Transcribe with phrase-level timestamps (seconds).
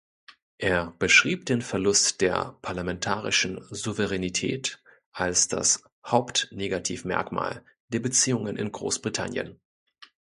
[0.57, 4.81] Er beschrieb den Verlust der parlamentarischen Souveränität
[5.11, 9.59] als das Hauptnegativmerkmal der Beziehungen in Großbritannien.